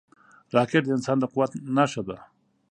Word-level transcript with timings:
راکټ 0.55 0.83
د 0.85 0.89
انسان 0.97 1.17
د 1.19 1.25
قوت 1.33 1.51
نښه 1.75 2.01
ده 2.07 2.17